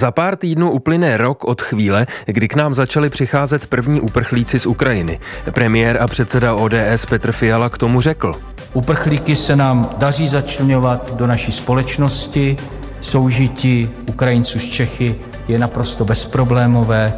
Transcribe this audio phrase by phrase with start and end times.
[0.00, 4.66] Za pár týdnů uplyne rok od chvíle, kdy k nám začali přicházet první uprchlíci z
[4.66, 5.18] Ukrajiny.
[5.50, 8.32] Premiér a předseda ODS Petr Fiala k tomu řekl.
[8.72, 12.56] Uprchlíky se nám daří začlenovat do naší společnosti,
[13.00, 15.14] soužití Ukrajinců s Čechy
[15.48, 17.12] je naprosto bezproblémové.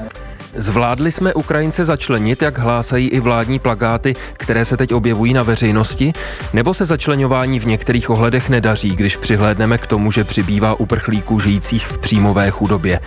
[0.56, 6.12] Zvládli jsme Ukrajince začlenit, jak hlásají i vládní plagáty, které se teď objevují na veřejnosti?
[6.52, 11.86] Nebo se začlenování v některých ohledech nedaří, když přihlédneme k tomu, že přibývá uprchlíků žijících
[11.86, 13.00] v příjmové chudobě?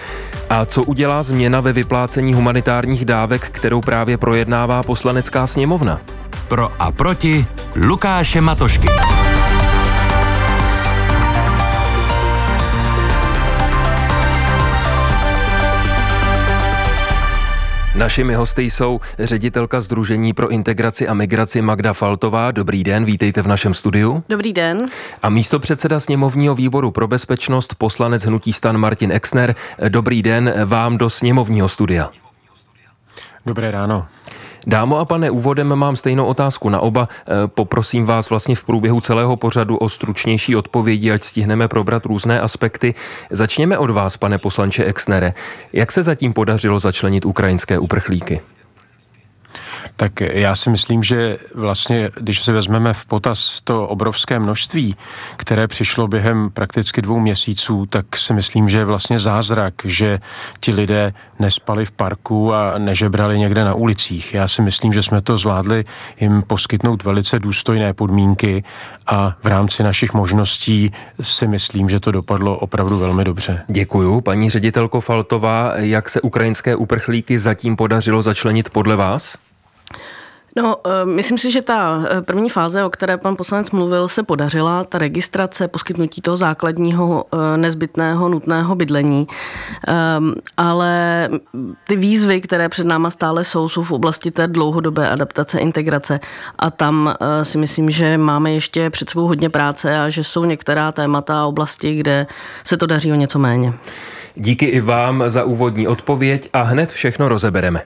[0.49, 6.01] A co udělá změna ve vyplácení humanitárních dávek, kterou právě projednává poslanecká sněmovna?
[6.47, 8.87] Pro a proti Lukáše Matošky.
[17.95, 22.51] Našimi hosty jsou ředitelka Združení pro integraci a migraci Magda Faltová.
[22.51, 24.23] Dobrý den, vítejte v našem studiu.
[24.29, 24.85] Dobrý den.
[25.23, 29.55] A místo předseda sněmovního výboru pro bezpečnost, poslanec Hnutí stan Martin Exner.
[29.89, 32.09] Dobrý den vám do sněmovního studia.
[33.45, 34.07] Dobré ráno.
[34.67, 37.07] Dámo a pane, úvodem mám stejnou otázku na oba.
[37.09, 42.41] E, poprosím vás vlastně v průběhu celého pořadu o stručnější odpovědi, ať stihneme probrat různé
[42.41, 42.93] aspekty.
[43.29, 45.33] Začněme od vás, pane poslanče Exnere.
[45.73, 48.41] Jak se zatím podařilo začlenit ukrajinské uprchlíky?
[49.97, 54.95] Tak já si myslím, že vlastně, když si vezmeme v potaz to obrovské množství,
[55.37, 60.19] které přišlo během prakticky dvou měsíců, tak si myslím, že je vlastně zázrak, že
[60.59, 64.33] ti lidé nespali v parku a nežebrali někde na ulicích.
[64.33, 65.83] Já si myslím, že jsme to zvládli
[66.19, 68.63] jim poskytnout velice důstojné podmínky
[69.07, 73.63] a v rámci našich možností si myslím, že to dopadlo opravdu velmi dobře.
[73.67, 74.21] Děkuju.
[74.21, 79.37] Paní ředitelko Faltová, jak se ukrajinské uprchlíky zatím podařilo začlenit podle vás?
[80.57, 84.23] No, eh, myslím si, že ta eh, první fáze, o které pan poslanec mluvil, se
[84.23, 84.83] podařila.
[84.83, 89.27] Ta registrace, poskytnutí toho základního eh, nezbytného nutného bydlení.
[89.87, 91.29] Ehm, ale
[91.87, 96.19] ty výzvy, které před náma stále jsou, jsou v oblasti té dlouhodobé adaptace, integrace.
[96.59, 100.91] A tam si myslím, že máme ještě před sebou hodně práce a že jsou některá
[100.91, 102.27] témata a oblasti, kde
[102.63, 103.73] se to daří o něco méně.
[104.35, 107.81] Díky i vám za úvodní odpověď a hned všechno rozebereme.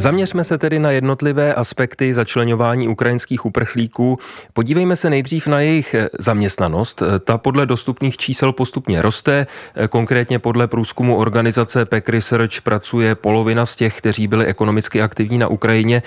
[0.00, 4.18] Zaměřme se tedy na jednotlivé aspekty začlenování ukrajinských uprchlíků.
[4.52, 7.02] Podívejme se nejdřív na jejich zaměstnanost.
[7.24, 9.46] Ta podle dostupných čísel postupně roste.
[9.90, 15.48] Konkrétně podle průzkumu organizace PEC Research pracuje polovina z těch, kteří byli ekonomicky aktivní na
[15.48, 16.02] Ukrajině.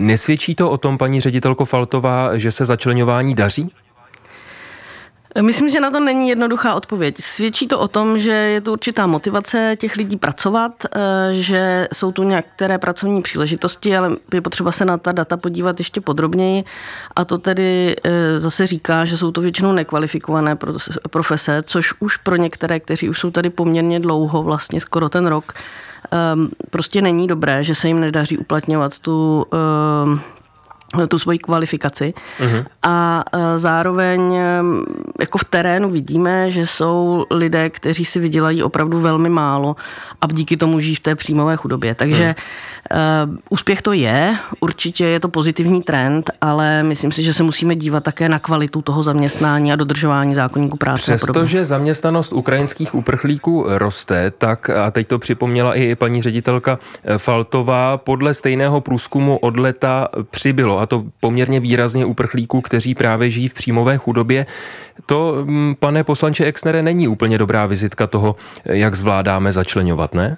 [0.00, 3.70] Nesvědčí to o tom, paní ředitelko Faltová, že se začlenování daří?
[5.40, 7.16] Myslím, že na to není jednoduchá odpověď.
[7.20, 10.98] Svědčí to o tom, že je tu určitá motivace těch lidí pracovat, eh,
[11.32, 16.00] že jsou tu některé pracovní příležitosti, ale je potřeba se na ta data podívat ještě
[16.00, 16.64] podrobněji.
[17.16, 20.56] A to tedy eh, zase říká, že jsou to většinou nekvalifikované
[21.10, 25.52] profese, což už pro některé, kteří už jsou tady poměrně dlouho, vlastně skoro ten rok,
[26.10, 30.20] ehm, prostě není dobré, že se jim nedaří uplatňovat tu ehm,
[31.06, 32.14] tu svoji kvalifikaci.
[32.40, 32.66] Uh-huh.
[32.82, 34.62] A e, zároveň e,
[35.20, 39.76] jako v terénu vidíme, že jsou lidé, kteří si vydělají opravdu velmi málo
[40.20, 41.94] a díky tomu žijí v té příjmové chudobě.
[41.94, 43.36] Takže uh-huh.
[43.50, 48.04] úspěch to je, určitě je to pozitivní trend, ale myslím si, že se musíme dívat
[48.04, 51.16] také na kvalitu toho zaměstnání a dodržování zákonníku práce.
[51.16, 56.78] Přestože zaměstnanost ukrajinských uprchlíků roste, tak a teď to připomněla i paní ředitelka
[57.16, 63.54] Faltová, podle stejného průzkumu od leta přibylo to poměrně výrazně uprchlíků, kteří právě žijí v
[63.54, 64.46] příjmové chudobě.
[65.06, 70.36] To, mm, pane poslanče Exnere, není úplně dobrá vizitka toho, jak zvládáme začlenovat, ne?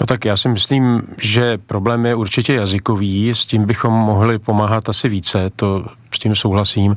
[0.00, 4.88] No tak já si myslím, že problém je určitě jazykový, s tím bychom mohli pomáhat
[4.88, 6.96] asi více, to s tím souhlasím.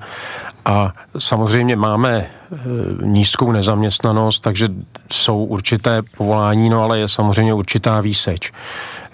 [0.65, 2.29] A samozřejmě máme e,
[3.01, 4.67] nízkou nezaměstnanost, takže
[5.11, 8.51] jsou určité povolání, no ale je samozřejmě určitá výseč.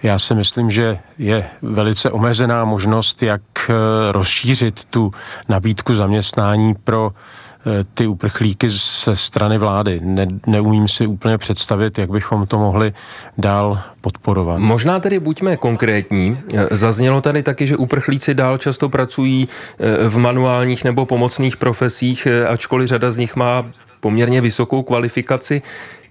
[0.03, 3.73] Já si myslím, že je velice omezená možnost, jak eh,
[4.11, 5.11] rozšířit tu
[5.49, 9.99] nabídku zaměstnání pro eh, ty uprchlíky ze strany vlády.
[10.03, 12.93] Ne, neumím si úplně představit, jak bychom to mohli
[13.37, 14.57] dál podporovat.
[14.57, 16.37] Možná tedy buďme konkrétní.
[16.71, 19.47] Zaznělo tady taky, že uprchlíci dál často pracují
[19.79, 23.65] eh, v manuálních nebo pomocných profesích, ačkoliv řada z nich má
[24.01, 25.61] poměrně vysokou kvalifikaci.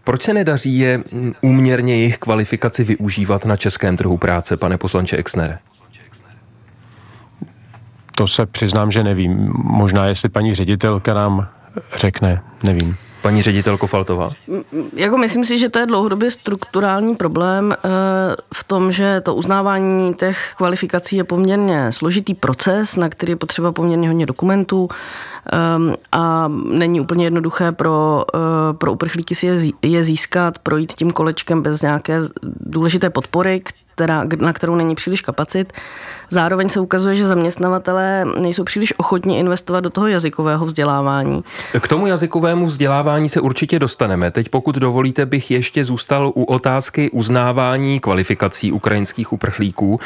[0.08, 1.02] Proč se nedaří je
[1.40, 5.58] úměrně jejich kvalifikaci využívat na českém trhu práce, pane poslanče Exner?
[8.14, 9.52] To se přiznám, že nevím.
[9.54, 11.48] Možná, jestli paní ředitelka nám
[11.96, 12.96] řekne, nevím.
[13.28, 14.30] Paní ředitelko Faltová?
[14.92, 17.88] Jako myslím si, že to je dlouhodobě strukturální problém eh,
[18.54, 23.72] v tom, že to uznávání těch kvalifikací je poměrně složitý proces, na který je potřeba
[23.72, 24.88] poměrně hodně dokumentů
[25.52, 31.62] ehm, a není úplně jednoduché pro, eh, pro uprchlíky si je získat, projít tím kolečkem
[31.62, 32.20] bez nějaké
[32.60, 33.62] důležité podpory,
[33.98, 35.72] která, na kterou není příliš kapacit.
[36.30, 41.44] Zároveň se ukazuje, že zaměstnavatelé nejsou příliš ochotní investovat do toho jazykového vzdělávání.
[41.80, 44.30] K tomu jazykovému vzdělávání se určitě dostaneme.
[44.30, 50.00] Teď pokud dovolíte, bych ještě zůstal u otázky uznávání kvalifikací ukrajinských uprchlíků.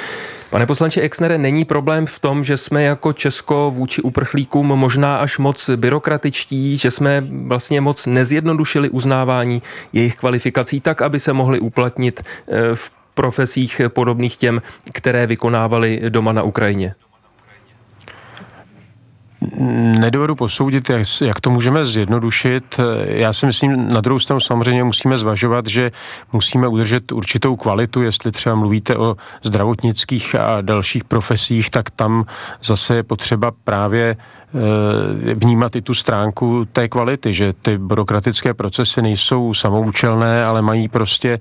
[0.50, 5.38] Pane poslanče Exnere, není problém v tom, že jsme jako Česko vůči uprchlíkům možná až
[5.38, 9.62] moc byrokratičtí, že jsme vlastně moc nezjednodušili uznávání
[9.92, 14.62] jejich kvalifikací tak, aby se mohli uplatnit eh, v profesích podobných těm,
[14.92, 16.94] které vykonávali doma na Ukrajině?
[20.00, 22.80] Nedovedu posoudit, jak, jak to můžeme zjednodušit.
[23.04, 25.90] Já si myslím, na druhou stranu samozřejmě musíme zvažovat, že
[26.32, 28.02] musíme udržet určitou kvalitu.
[28.02, 32.24] Jestli třeba mluvíte o zdravotnických a dalších profesích, tak tam
[32.62, 34.16] zase je potřeba právě
[35.34, 41.38] vnímat i tu stránku té kvality, že ty byrokratické procesy nejsou samoučelné, ale mají prostě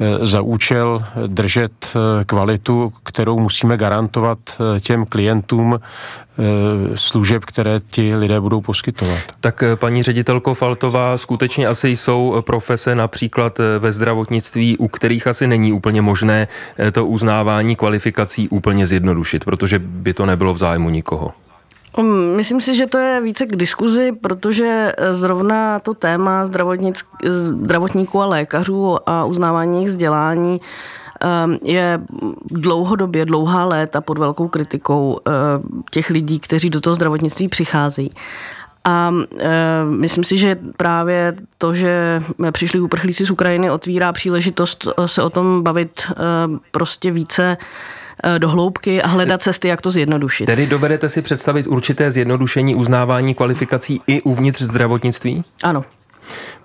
[0.00, 4.38] eh, za účel držet eh, kvalitu, kterou musíme garantovat
[4.80, 5.80] těm klientům
[6.94, 9.18] služeb, které ti lidé budou poskytovat.
[9.40, 15.72] Tak paní ředitelko Faltová, skutečně asi jsou profese například ve zdravotnictví, u kterých asi není
[15.72, 16.48] úplně možné
[16.92, 21.32] to uznávání kvalifikací úplně zjednodušit, protože by to nebylo v zájmu nikoho.
[21.98, 26.46] Um, myslím si, že to je více k diskuzi, protože zrovna to téma
[27.26, 32.00] zdravotníků a lékařů a uznávání jejich vzdělání um, je
[32.50, 38.10] dlouhodobě, dlouhá léta pod velkou kritikou uh, těch lidí, kteří do toho zdravotnictví přicházejí.
[38.88, 42.22] A e, myslím si, že právě to, že
[42.52, 46.14] přišli uprchlíci z Ukrajiny, otvírá příležitost se o tom bavit e,
[46.70, 48.05] prostě více Eh,
[48.38, 50.46] do hloubky a hledat cesty, jak to zjednodušit.
[50.46, 55.42] Tedy dovedete si představit určité zjednodušení uznávání kvalifikací i uvnitř zdravotnictví?
[55.62, 55.84] Ano.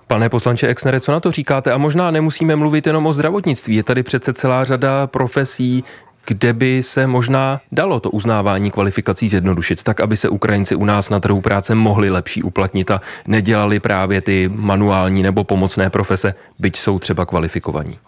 [0.06, 1.72] Pane poslanče Exnere, co na to říkáte?
[1.72, 3.76] A možná nemusíme mluvit jenom o zdravotnictví.
[3.76, 5.84] Je tady přece celá řada profesí,
[6.26, 11.10] kde by se možná dalo to uznávání kvalifikací zjednodušit, tak aby se Ukrajinci u nás
[11.10, 16.76] na trhu práce mohli lepší uplatnit a nedělali právě ty manuální nebo pomocné profese, byť
[16.76, 17.98] jsou třeba kvalifikovaní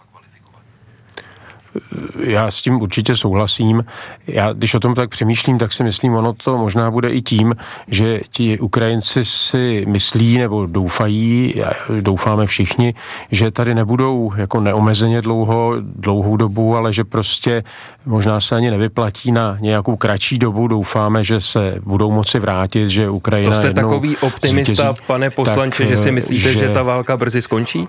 [2.23, 3.85] já s tím určitě souhlasím.
[4.27, 7.55] Já, když o tom tak přemýšlím, tak si myslím, ono to možná bude i tím,
[7.87, 11.55] že ti Ukrajinci si myslí nebo doufají,
[12.01, 12.93] doufáme všichni,
[13.31, 17.63] že tady nebudou jako neomezeně dlouho, dlouhou dobu, ale že prostě
[18.05, 20.67] možná se ani nevyplatí na nějakou kratší dobu.
[20.67, 23.51] Doufáme, že se budou moci vrátit, že Ukrajina.
[23.51, 25.07] To jste takový optimista, zvítězí.
[25.07, 26.59] pane poslanče, tak, že si myslíte, že...
[26.59, 27.87] že ta válka brzy skončí?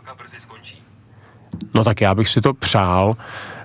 [1.75, 3.17] No tak já bych si to přál.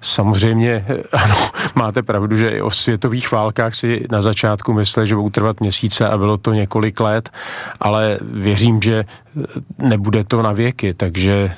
[0.01, 1.35] Samozřejmě, ano,
[1.75, 6.09] máte pravdu, že i o světových válkách si na začátku mysleli, že budou trvat měsíce
[6.09, 7.29] a bylo to několik let,
[7.79, 9.05] ale věřím, že
[9.77, 11.51] nebude to na věky, takže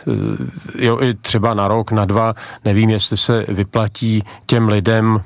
[0.78, 2.34] jo, i třeba na rok, na dva,
[2.66, 5.22] nevím, jestli se vyplatí těm lidem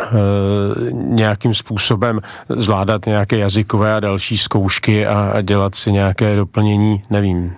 [0.00, 0.04] eh,
[0.92, 7.54] nějakým způsobem zvládat nějaké jazykové a další zkoušky a, dělat si nějaké doplnění, nevím.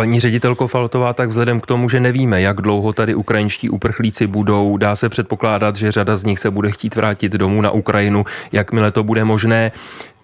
[0.00, 4.76] Paní ředitelko Faltová, tak vzhledem k tomu, že nevíme, jak dlouho tady ukrajinští uprchlíci budou,
[4.76, 8.90] dá se předpokládat, že řada z nich se bude chtít vrátit domů na Ukrajinu, jakmile
[8.90, 9.72] to bude možné.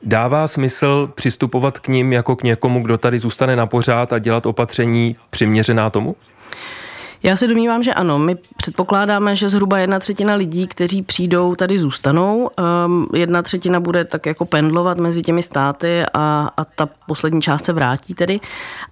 [0.02, 4.46] Dává smysl přistupovat k ním jako k někomu, kdo tady zůstane na pořád a dělat
[4.46, 6.16] opatření přiměřená tomu?
[7.26, 8.18] Já se domnívám, že ano.
[8.18, 12.50] My předpokládáme, že zhruba jedna třetina lidí, kteří přijdou, tady zůstanou.
[12.86, 17.64] Um, jedna třetina bude tak jako pendlovat mezi těmi státy a, a ta poslední část
[17.64, 18.40] se vrátí tedy.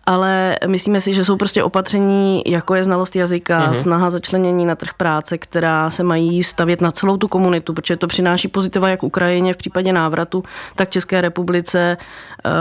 [0.07, 3.75] Ale myslíme si, že jsou prostě opatření, jako je znalost jazyka, uh-huh.
[3.75, 8.07] snaha začlenění na trh práce, která se mají stavět na celou tu komunitu, protože to
[8.07, 10.43] přináší pozitiva jak Ukrajině v případě návratu,
[10.77, 11.97] tak České republice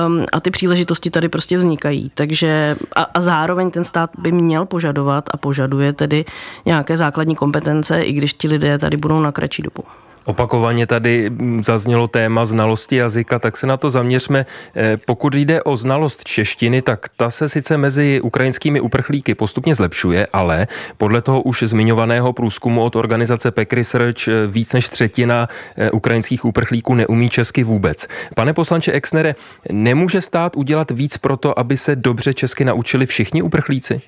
[0.08, 2.12] um, a ty příležitosti tady prostě vznikají.
[2.16, 6.26] Takže a, a zároveň ten stát by měl požadovat a požadovat požaduje tedy
[6.66, 9.84] nějaké základní kompetence, i když ti lidé tady budou na kratší dobu.
[10.26, 11.32] Opakovaně tady
[11.64, 14.46] zaznělo téma znalosti jazyka, tak se na to zaměřme.
[14.76, 20.28] Eh, pokud jde o znalost češtiny, tak ta se sice mezi ukrajinskými uprchlíky postupně zlepšuje,
[20.34, 20.68] ale
[20.98, 26.46] podle toho už zmiňovaného průzkumu od organizace PEC Research eh, víc než třetina eh, ukrajinských
[26.46, 28.08] uprchlíků neumí česky vůbec.
[28.36, 29.36] Pane poslanče Exnere,
[29.72, 34.02] nemůže stát udělat víc pro to, aby se dobře česky naučili všichni uprchlíci?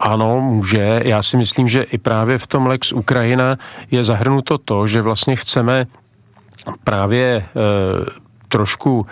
[0.00, 1.00] Ano, může.
[1.04, 3.58] Já si myslím, že i právě v tom Lex Ukrajina
[3.90, 5.86] je zahrnuto to, že vlastně chceme
[6.84, 7.44] právě e,
[8.48, 9.06] trošku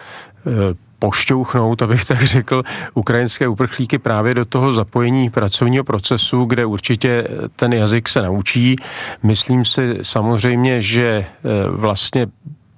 [0.47, 0.51] e,
[0.99, 2.63] pošťouchnout, abych tak řekl,
[2.95, 8.77] ukrajinské uprchlíky právě do toho zapojení pracovního procesu, kde určitě ten jazyk se naučí.
[9.23, 11.27] Myslím si samozřejmě, že
[11.69, 12.27] vlastně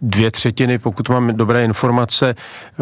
[0.03, 2.35] dvě třetiny, pokud mám dobré informace,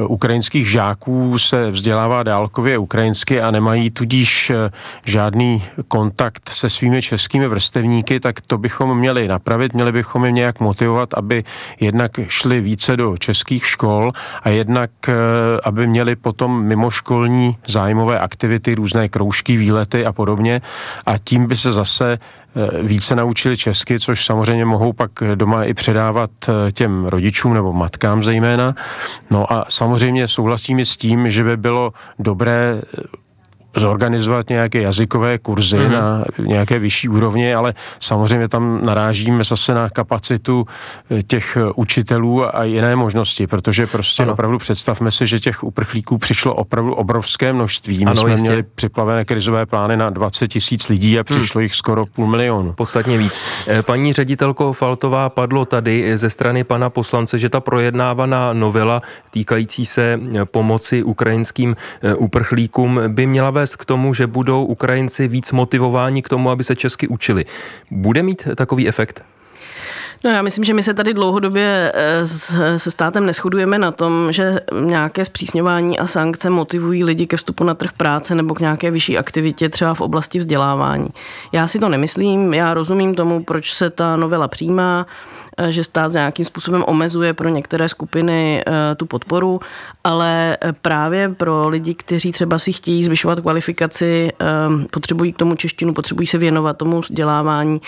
[0.08, 4.70] ukrajinských žáků se vzdělává dálkově ukrajinsky a nemají tudíž eh,
[5.04, 10.60] žádný kontakt se svými českými vrstevníky, tak to bychom měli napravit, měli bychom je nějak
[10.60, 11.44] motivovat, aby
[11.80, 15.12] jednak šli více do českých škol a jednak, eh,
[15.64, 20.62] aby měli potom mimoškolní zájmové aktivity, různé kroužky, výlety a podobně.
[21.06, 22.43] A tím by se zase Eh,
[22.82, 28.22] více naučili česky, což samozřejmě mohou pak doma i předávat eh, těm rodičům nebo matkám
[28.22, 28.74] zejména.
[29.30, 32.82] No a samozřejmě souhlasím s tím, že by bylo dobré
[33.76, 35.90] zorganizovat nějaké jazykové kurzy mm-hmm.
[35.92, 40.66] na nějaké vyšší úrovni, ale samozřejmě tam narážíme zase na kapacitu
[41.10, 44.32] eh, těch eh, učitelů a jiné možnosti, protože prostě ano.
[44.32, 47.98] opravdu představme si, že těch uprchlíků přišlo opravdu obrovské množství.
[47.98, 48.48] My ano, jsme jistě.
[48.48, 51.40] měli připlavené krizové plány na 20 tisíc lidí a hmm.
[51.40, 51.62] přišlo hmm.
[51.62, 52.72] jich skoro půl milionu.
[52.72, 53.40] Podstatně víc.
[53.66, 59.84] Eh, paní ředitelko Faltová, padlo tady ze strany pana poslance, že ta projednávaná novela týkající
[59.84, 61.76] se pomoci ukrajinským
[62.16, 66.64] uprchlíkům by měla ve vést k tomu, že budou Ukrajinci víc motivováni k tomu, aby
[66.64, 67.44] se česky učili.
[67.90, 69.24] Bude mít takový efekt?
[70.24, 72.26] No já myslím, že my se tady dlouhodobě eh,
[72.78, 77.74] se státem neschodujeme na tom, že nějaké zpřísňování a sankce motivují lidi ke vstupu na
[77.74, 81.08] trh práce nebo k nějaké vyšší aktivitě třeba v oblasti vzdělávání.
[81.52, 85.06] Já si to nemyslím, já rozumím tomu, proč se ta novela přijímá,
[85.68, 89.60] že stát nějakým způsobem omezuje pro některé skupiny eh, tu podporu,
[90.04, 94.32] ale právě pro lidi, kteří třeba si chtějí zvyšovat kvalifikaci,
[94.90, 97.80] potřebují k tomu češtinu, potřebují se věnovat tomu vzdělávání,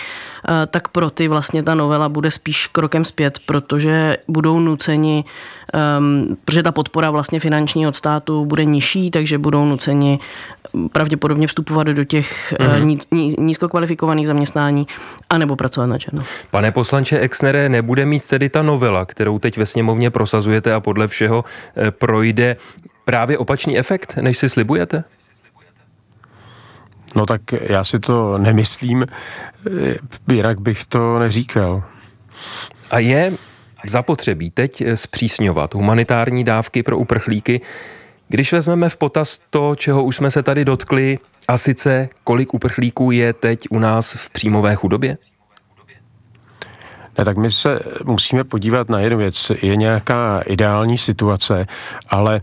[0.67, 5.25] tak pro ty vlastně ta novela bude spíš krokem zpět, protože budou nuceni,
[6.45, 10.19] protože ta podpora vlastně finanční od státu bude nižší, takže budou nuceni
[10.91, 12.85] pravděpodobně vstupovat do těch mm-hmm.
[12.85, 14.87] ní, ní, nízkokvalifikovaných zaměstnání
[15.29, 16.23] anebo pracovat na černo.
[16.51, 17.19] Pane poslanče
[17.57, 21.45] Exnere, nebude mít tedy ta novela, kterou teď ve sněmovně prosazujete a podle všeho
[21.75, 22.55] eh, projde
[23.05, 25.03] právě opačný efekt, než si slibujete?
[27.15, 31.83] No tak já si to nemyslím, eh, jinak bych to neříkal.
[32.91, 33.33] A je
[33.87, 37.61] zapotřebí teď zpřísňovat humanitární dávky pro uprchlíky,
[38.27, 43.11] když vezmeme v potaz to, čeho už jsme se tady dotkli, a sice kolik uprchlíků
[43.11, 45.17] je teď u nás v příjmové chudobě?
[47.17, 49.51] Ne, tak my se musíme podívat na jednu věc.
[49.61, 51.67] Je nějaká ideální situace,
[52.09, 52.41] ale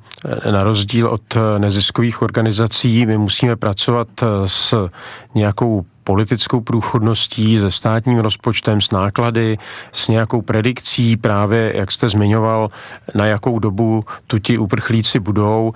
[0.52, 1.22] na rozdíl od
[1.58, 4.08] neziskových organizací my musíme pracovat
[4.46, 4.88] s
[5.34, 9.58] nějakou politickou průchodností, se státním rozpočtem, s náklady,
[9.92, 12.68] s nějakou predikcí právě, jak jste zmiňoval,
[13.14, 15.72] na jakou dobu tu ti uprchlíci budou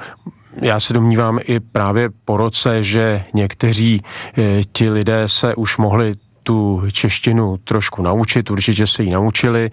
[0.63, 4.03] já se domnívám i právě po roce, že někteří
[4.73, 6.15] ti lidé se už mohli
[6.49, 9.71] tu češtinu trošku naučit, určitě se ji naučili,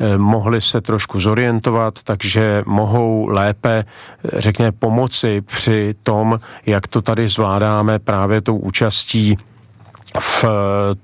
[0.00, 3.84] e, mohli se trošku zorientovat, takže mohou lépe,
[4.32, 9.38] řekněme, pomoci při tom, jak to tady zvládáme právě tou účastí
[10.18, 10.48] v eh,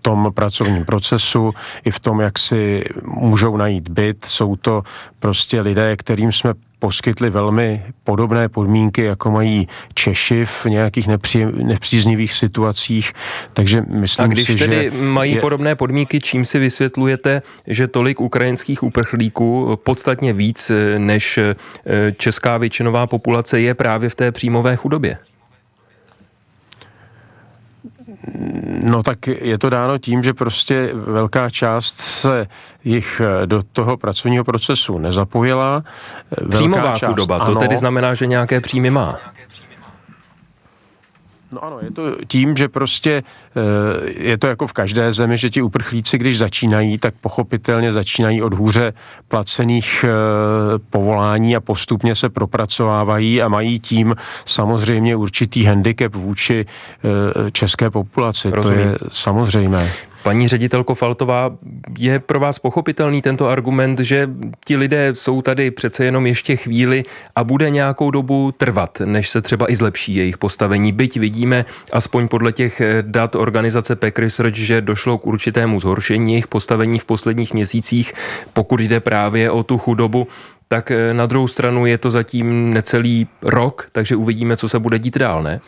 [0.03, 1.53] tom pracovním procesu,
[1.85, 4.25] i v tom, jak si můžou najít byt.
[4.25, 4.83] Jsou to
[5.21, 12.33] prostě lidé, kterým jsme poskytli velmi podobné podmínky, jako mají Češi v nějakých nepří, nepříznivých
[12.35, 13.13] situacích,
[13.53, 15.41] takže myslím A když si, tedy že mají je...
[15.41, 21.55] podobné podmínky, čím si vysvětlujete, že tolik ukrajinských uprchlíků, podstatně víc eh, než eh,
[22.19, 25.19] česká většinová populace, je právě v té příjmové chudobě?
[28.83, 32.47] No tak je to dáno tím, že prostě velká část se
[32.85, 35.83] jich eh, do toho pracovního procesu nezapojila.
[36.31, 39.19] Velká Příjmová část, chudoba, to ano, tedy znamená, že nějaké příjmy má.
[41.53, 43.23] No ano, je to tím, že prostě
[43.57, 48.43] eh, je to jako v každé zemi, že ti uprchlíci, když začínají, tak pochopitelně začínají
[48.43, 48.93] od hůře
[49.29, 50.09] placených eh,
[50.91, 58.51] povolání a postupně se propracovávají a mají tím samozřejmě určitý handicap vůči eh, české populaci.
[58.51, 58.79] Rozumím.
[58.79, 60.12] To je samozřejmé.
[60.23, 61.51] Paní ředitelko Faltová,
[61.99, 64.31] je pro vás pochopitelný tento argument, že
[64.65, 67.05] ti lidé jsou tady přece jenom ještě chvíli
[67.37, 70.93] a bude nějakou dobu trvat, než se třeba i zlepší jejich postavení.
[70.93, 76.47] Byť vidíme, aspoň podle těch dat organizace Pack Research, že došlo k určitému zhoršení jejich
[76.47, 78.13] postavení v posledních měsících,
[78.53, 80.27] pokud jde právě o tu chudobu,
[80.69, 85.19] tak na druhou stranu je to zatím necelý rok, takže uvidíme, co se bude dít
[85.19, 85.61] dál, ne?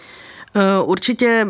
[0.56, 1.46] Eh, určitě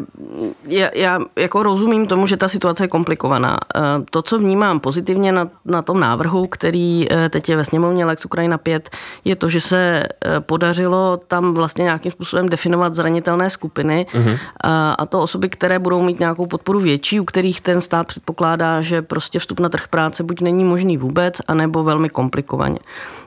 [0.69, 3.59] já, já jako rozumím tomu, že ta situace je komplikovaná.
[3.75, 3.81] Eh,
[4.11, 8.25] to, co vnímám pozitivně na, na tom návrhu, který eh, teď je ve sněmovně Lex
[8.25, 8.91] Ukrajina 5,
[9.25, 10.05] je to, že se
[10.41, 14.39] podařilo tam vlastně nějakým způsobem definovat zranitelné skupiny uh-huh.
[14.65, 18.83] a, a to osoby, které budou mít nějakou podporu větší, u kterých ten stát předpokládá,
[18.83, 22.79] že prostě vstup na trh práce buď není možný vůbec, anebo velmi komplikovaně.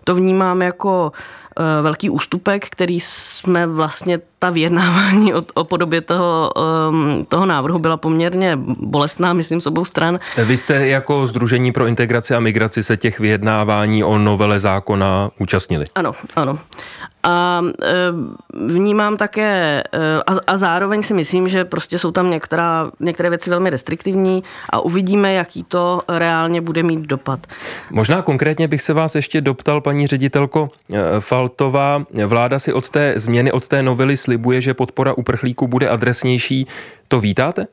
[0.03, 1.46] To vnímám jako Eh,
[1.81, 6.51] velký ústupek, který jsme vlastně ta vyjednávání o, o podobě toho,
[6.89, 10.19] um, toho návrhu byla poměrně bolestná, myslím, s obou stran.
[10.37, 15.85] Vy jste jako Združení pro integraci a migraci se těch vyjednávání o novele zákona účastnili?
[15.95, 16.59] Ano, ano.
[17.24, 17.93] A e,
[18.53, 23.50] vnímám také, e, a, a zároveň si myslím, že prostě jsou tam některá, některé věci
[23.50, 27.47] velmi restriktivní a uvidíme, jaký to reálně bude mít dopad.
[27.91, 32.03] Možná konkrétně bych se vás ještě doptal, paní ředitelko e, Faltová.
[32.25, 36.67] Vláda si od té změny, od té novely slibuje, že podpora uprchlíků bude adresnější.
[37.07, 37.67] To vítáte?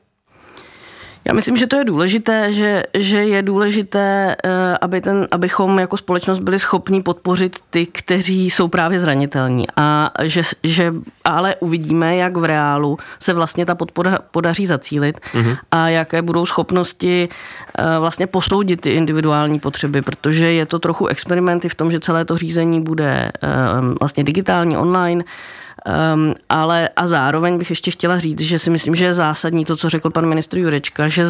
[1.26, 5.96] Já myslím, že to je důležité, že, že je důležité, eh, aby ten, abychom jako
[5.96, 9.66] společnost byli schopni podpořit ty, kteří jsou právě zranitelní.
[9.76, 15.56] A že, že ale uvidíme, jak v reálu se vlastně ta podpora podaří zacílit mm-hmm.
[15.70, 17.28] a jaké budou schopnosti
[17.78, 22.24] eh, vlastně posoudit ty individuální potřeby, protože je to trochu experimenty v tom, že celé
[22.24, 23.48] to řízení bude eh,
[24.00, 25.24] vlastně digitální, online,
[26.14, 29.76] Um, ale a zároveň bych ještě chtěla říct, že si myslím, že je zásadní to,
[29.76, 31.26] co řekl pan ministr Jurečka, že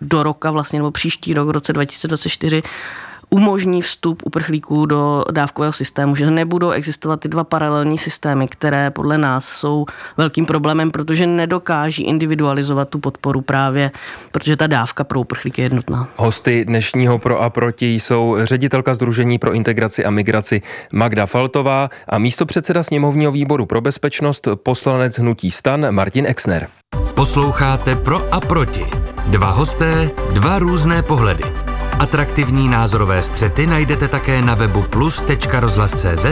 [0.00, 2.62] do roka vlastně, nebo příští rok, v roce 2024,
[3.34, 9.18] umožní vstup uprchlíků do dávkového systému, že nebudou existovat ty dva paralelní systémy, které podle
[9.18, 9.86] nás jsou
[10.16, 13.90] velkým problémem, protože nedokáží individualizovat tu podporu právě,
[14.32, 16.08] protože ta dávka pro uprchlíky je jednotná.
[16.16, 20.62] Hosty dnešního Pro a Proti jsou ředitelka Združení pro integraci a migraci
[20.92, 26.66] Magda Faltová a místo předseda sněmovního výboru pro bezpečnost poslanec Hnutí Stan Martin Exner.
[27.14, 28.86] Posloucháte Pro a Proti.
[29.26, 31.63] Dva hosté, dva různé pohledy.
[32.04, 36.24] Atraktivní názorové střety najdete také na webu plus.rozhlas.cz,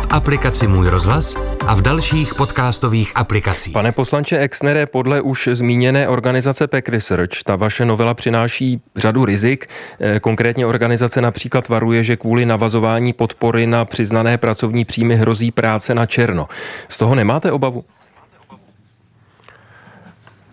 [0.00, 1.36] v aplikaci Můj rozhlas
[1.66, 3.72] a v dalších podcastových aplikacích.
[3.72, 9.66] Pane poslanče Exnere, podle už zmíněné organizace PEC Research, ta vaše novela přináší řadu rizik.
[10.00, 15.94] Eh, konkrétně organizace například varuje, že kvůli navazování podpory na přiznané pracovní příjmy hrozí práce
[15.94, 16.48] na černo.
[16.88, 17.84] Z toho nemáte obavu?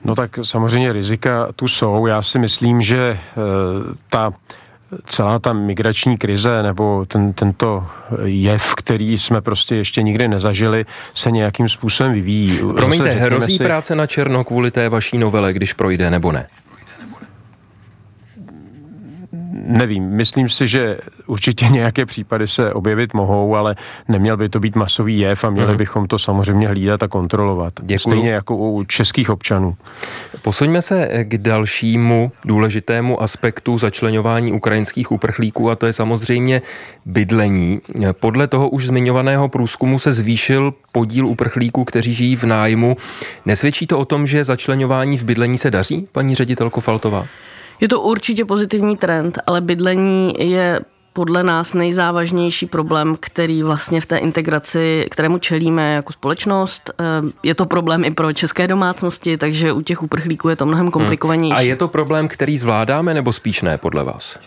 [0.04, 2.08] No tak samozřejmě rizika tu jsou.
[2.08, 3.20] Já si myslím, že e,
[4.10, 4.34] ta
[5.06, 7.88] celá ta migrační krize nebo ten, tento
[8.24, 12.60] jev, který jsme prostě ještě nikdy nezažili, se nějakým způsobem vyvíjí.
[12.76, 13.64] Promiňte, hrozí si...
[13.64, 16.48] práce na černo kvůli té vaší novele, když projde nebo ne?
[19.70, 23.76] Nevím, myslím si, že určitě nějaké případy se objevit mohou, ale
[24.08, 25.78] neměl by to být masový jev a měli mm.
[25.78, 27.74] bychom to samozřejmě hlídat a kontrolovat.
[27.82, 28.00] Děkuju.
[28.00, 29.78] Stejně jako u českých občanů.
[30.42, 36.62] Posuňme se k dalšímu důležitému aspektu začlenování ukrajinských uprchlíků a to je samozřejmě
[37.06, 37.82] bydlení.
[38.12, 42.98] Podle toho už zmiňovaného průzkumu se zvýšil podíl uprchlíků, kteří žijí v nájmu.
[43.46, 47.26] Nesvědčí to o tom, že začlenování v bydlení se daří, paní ředitelko Faltová?
[47.80, 50.80] Je to určitě pozitivní trend, ale bydlení je
[51.14, 56.92] podle nás nejzávažnější problém, který vlastně v té integraci, kterému čelíme jako společnost.
[57.00, 57.04] Eh,
[57.44, 61.56] je to problém i pro české domácnosti, takže u těch uprchlíků je to mnohem komplikovanější.
[61.56, 64.40] A je to problém, který zvládáme nebo spíš ne podle vás?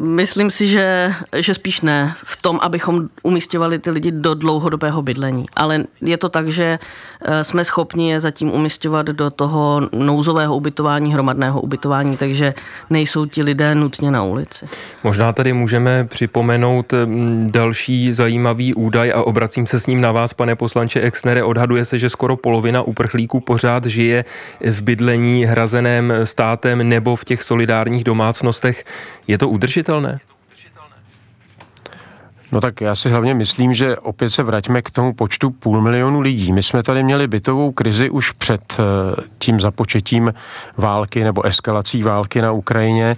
[0.00, 5.46] Myslím si, že, že spíš ne v tom, abychom umístěvali ty lidi do dlouhodobého bydlení.
[5.56, 6.78] Ale je to tak, že
[7.24, 12.54] eh, jsme schopni je zatím umístěvat do toho nouzového ubytování, hromadného ubytování, takže
[12.90, 14.66] nejsou ti lidé nutně na ulici.
[15.04, 20.34] Možná tady můžeme připomenout mm, další zajímavý údaj a obracím se s ním na vás,
[20.34, 21.44] pane poslanče Exnere.
[21.44, 24.24] Odhaduje se, že skoro polovina uprchlíků pořád žije
[24.60, 28.84] v bydlení hrazeném státem nebo v těch solidárních domácnostech.
[29.26, 30.20] Je to udržitelné?
[32.52, 36.20] No tak já si hlavně myslím, že opět se vraťme k tomu počtu půl milionu
[36.20, 36.52] lidí.
[36.52, 38.82] My jsme tady měli bytovou krizi už před eh,
[39.38, 40.34] tím započetím
[40.76, 43.16] války nebo eskalací války na Ukrajině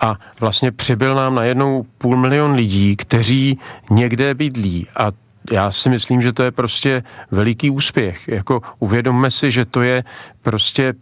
[0.00, 3.58] a vlastně přibyl nám najednou půl milion lidí, kteří
[3.90, 5.12] někde bydlí a
[5.52, 8.28] já si myslím, že to je prostě veliký úspěch.
[8.28, 10.04] Jako uvědomme si, že to je
[10.42, 10.94] prostě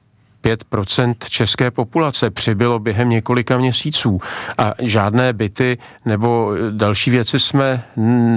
[0.42, 4.20] 5% české populace přibylo během několika měsíců
[4.59, 7.85] a žádné byty nebo další věci jsme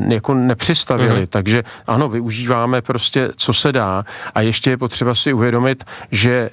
[0.08, 1.24] jako nepřistavili.
[1.24, 1.30] Mm-hmm.
[1.30, 6.50] Takže ano, využíváme prostě, co se dá a ještě je potřeba si uvědomit, že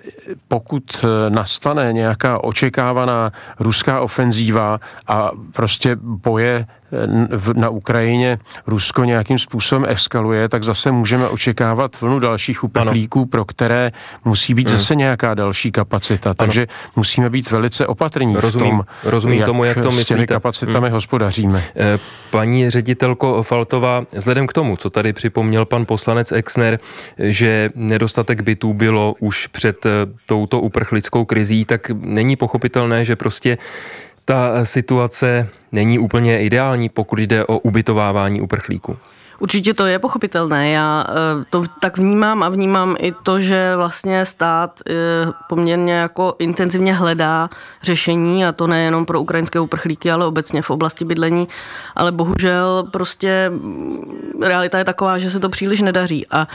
[0.48, 6.66] pokud e, nastane nějaká očekávaná ruská ofenzíva a prostě boje
[7.54, 13.26] na Ukrajině Rusko nějakým způsobem eskaluje, tak zase můžeme očekávat vlnu dalších uprchlíků, ano.
[13.26, 13.92] pro které
[14.24, 14.78] musí být hmm.
[14.78, 16.30] zase nějaká další kapacita.
[16.30, 16.34] Ano.
[16.34, 20.04] Takže musíme být velice opatrní rozumím, v tom, rozumím jak tomu, jak to myslíte.
[20.04, 20.94] s těmi kapacitami hmm.
[20.94, 21.62] hospodaříme.
[21.76, 21.98] Eh,
[22.30, 26.78] paní ředitelko Faltová, vzhledem k tomu, co tady připomněl pan poslanec Exner,
[27.18, 29.90] že nedostatek bytů bylo už před eh,
[30.26, 33.58] touto uprchlickou krizí, tak není pochopitelné, že prostě
[34.24, 38.96] ta situace není úplně ideální, pokud jde o ubytovávání uprchlíků.
[39.42, 40.70] Určitě to je pochopitelné.
[40.70, 44.94] Já eh, to tak vnímám a vnímám i to, že vlastně stát eh,
[45.48, 47.50] poměrně jako intenzivně hledá
[47.82, 51.48] řešení a to nejenom pro ukrajinské uprchlíky, ale obecně v oblasti bydlení.
[51.96, 53.52] Ale bohužel prostě
[54.42, 56.48] realita je taková, že se to příliš nedaří a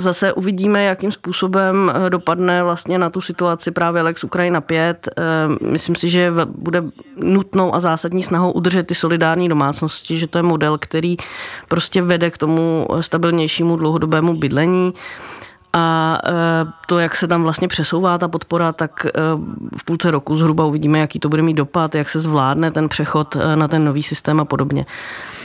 [0.00, 5.08] Zase uvidíme, jakým způsobem eh, dopadne vlastně na tu situaci právě Lex Ukrajina 5.
[5.08, 5.22] Eh,
[5.70, 6.84] myslím si, že bude
[7.16, 11.16] nutnou a zásadní snahou udržet ty solidární domácnosti, že to je model, který
[11.68, 14.94] prostě vede k tomu stabilnějšímu dlouhodobému bydlení.
[15.72, 16.32] A eh,
[16.86, 19.06] to, jak se tam vlastně přesouvá ta podpora, tak
[19.76, 23.36] v půlce roku zhruba uvidíme, jaký to bude mít dopad, jak se zvládne ten přechod
[23.54, 24.86] na ten nový systém a podobně.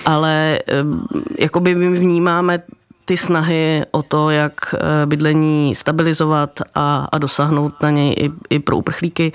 [0.06, 0.60] Ale
[1.40, 2.64] jakoby my vnímáme
[3.06, 8.60] ty snahy o to, jak eh, bydlení stabilizovat a, a dosáhnout na něj i, i
[8.60, 9.32] pro uprchlíky.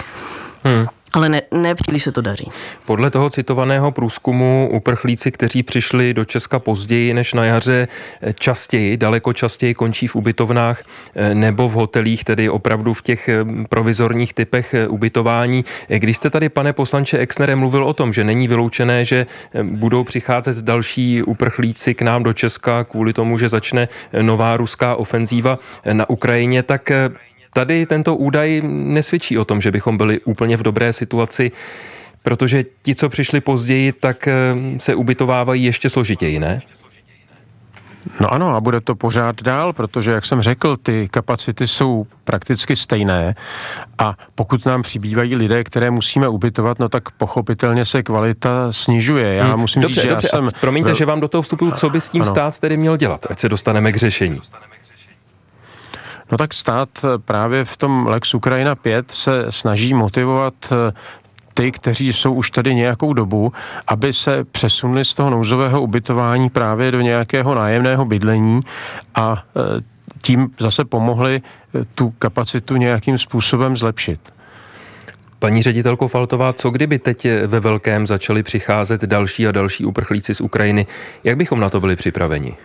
[0.64, 0.86] Hmm.
[1.12, 2.50] Ale ne, ne příliš se to daří.
[2.86, 7.88] Podle toho citovaného průzkumu uprchlíci, kteří přišli do Česka později než na jaře,
[8.34, 10.82] častěji, daleko častěji končí v ubytovnách
[11.14, 15.64] eh, nebo v hotelích, tedy opravdu v těch eh, provizorních typech eh, ubytování.
[15.88, 19.26] Když jste tady, pane poslanče Exnere, mluvil o tom, že není vyloučené, že
[19.62, 23.88] budou přicházet další uprchlíci k nám do Česka kvůli tomu, že začne
[24.22, 25.58] nová ruská ofenzíva
[25.92, 26.92] na Ukrajině, tak
[27.58, 31.50] Tady tento údaj nesvědčí o tom, že bychom byli úplně v dobré situaci,
[32.22, 36.60] protože ti, co přišli později, tak eh, se ubytovávají ještě složitěji, ne?
[38.20, 42.76] No ano, a bude to pořád dál, protože, jak jsem řekl, ty kapacity jsou prakticky
[42.76, 43.34] stejné
[43.98, 49.34] a pokud nám přibývají lidé, které musíme ubytovat, no tak pochopitelně se kvalita snižuje.
[49.34, 49.60] Já hmm.
[49.60, 50.44] musím dobře, říct, dobře, já jsem...
[50.60, 52.30] Promiňte, že vám do toho vstupuju, co by s tím ano.
[52.30, 54.40] stát tedy měl dělat, ať se dostaneme k řešení.
[56.32, 56.88] No tak stát
[57.24, 60.92] právě v tom Lex Ukrajina 5 se snaží motivovat eh,
[61.54, 63.52] ty, kteří jsou už tady nějakou dobu,
[63.86, 68.60] aby se přesunuli z toho nouzového ubytování právě do nějakého nájemného bydlení
[69.14, 69.82] a eh,
[70.22, 74.20] tím zase pomohli eh, tu kapacitu nějakým způsobem zlepšit.
[75.38, 80.40] Paní ředitelko Faltová, co kdyby teď ve velkém začali přicházet další a další uprchlíci z
[80.40, 80.86] Ukrajiny?
[81.24, 82.56] Jak bychom na to byli připraveni?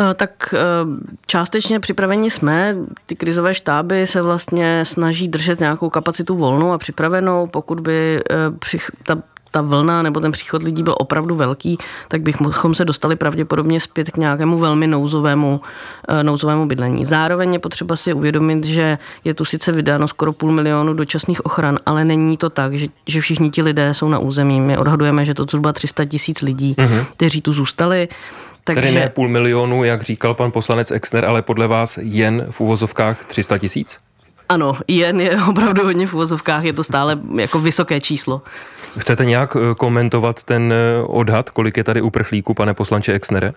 [0.00, 0.60] Eh, tak eh,
[1.26, 2.76] částečně připraveni jsme.
[3.06, 7.46] Ty krizové štáby se vlastně snaží držet nějakou kapacitu volnou a připravenou.
[7.46, 9.16] Pokud by eh, ta
[9.54, 11.78] ta vlna nebo ten příchod lidí byl opravdu velký,
[12.08, 15.60] tak bychom se dostali pravděpodobně zpět k nějakému velmi nouzovému,
[16.22, 17.04] nouzovému bydlení.
[17.04, 21.78] Zároveň je potřeba si uvědomit, že je tu sice vydáno skoro půl milionu dočasných ochran,
[21.86, 24.60] ale není to tak, že, že všichni ti lidé jsou na území.
[24.60, 27.06] My odhadujeme, že to zhruba 300 tisíc lidí, uh-huh.
[27.16, 28.08] kteří tu zůstali.
[28.64, 28.82] Takže...
[28.82, 33.24] Tedy ne půl milionu, jak říkal pan poslanec Exner, ale podle vás jen v uvozovkách
[33.24, 33.98] 300 tisíc?
[34.48, 38.42] Ano, jen je opravdu hodně v uvozovkách, je to stále jako vysoké číslo.
[38.98, 43.52] Chcete nějak eh, komentovat ten eh, odhad, kolik je tady uprchlíků, pane poslanče Exnere?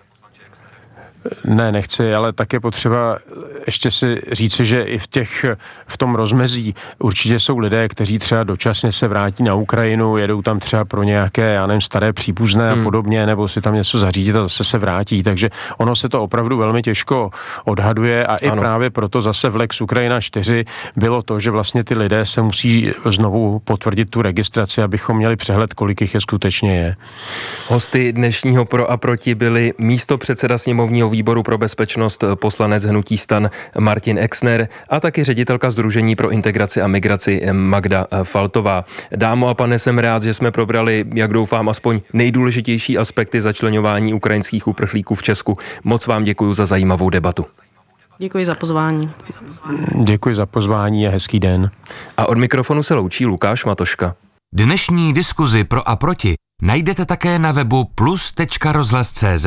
[1.44, 3.18] Ne, nechci, ale tak je potřeba
[3.66, 5.44] ještě si říci, že i v, těch,
[5.86, 10.60] v tom rozmezí určitě jsou lidé, kteří třeba dočasně se vrátí na Ukrajinu, jedou tam
[10.60, 12.80] třeba pro nějaké, já nevím, staré příbuzné hmm.
[12.80, 15.22] a podobně, nebo si tam něco zařídit a zase se vrátí.
[15.22, 17.30] Takže ono se to opravdu velmi těžko
[17.64, 18.62] odhaduje a i ano.
[18.62, 20.64] právě proto zase v Lex Ukrajina 4
[20.96, 25.74] bylo to, že vlastně ty lidé se musí znovu potvrdit tu registraci, abychom měli přehled,
[25.74, 26.96] kolik jich je skutečně je.
[27.68, 33.50] Hosty dnešního pro a proti byli místo předseda sněmovního výboru pro bezpečnost poslanec Hnutí stan
[33.78, 38.84] Martin Exner a taky ředitelka Združení pro integraci a migraci Magda Faltová.
[39.16, 44.66] Dámo a pane, jsem rád, že jsme probrali, jak doufám, aspoň nejdůležitější aspekty začlenování ukrajinských
[44.68, 45.56] uprchlíků v Česku.
[45.84, 47.44] Moc vám děkuji za zajímavou debatu.
[48.18, 49.10] Děkuji za pozvání.
[50.04, 51.70] Děkuji za pozvání a hezký den.
[52.16, 54.14] A od mikrofonu se loučí Lukáš Matoška.
[54.54, 59.46] Dnešní diskuzi pro a proti najdete také na webu plus.rozhlas.cz